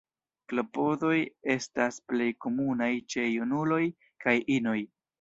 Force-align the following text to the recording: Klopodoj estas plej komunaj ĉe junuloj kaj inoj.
Klopodoj 0.53 1.17
estas 1.57 2.01
plej 2.13 2.31
komunaj 2.49 2.91
ĉe 3.15 3.29
junuloj 3.37 3.83
kaj 4.27 4.39
inoj. 4.61 4.79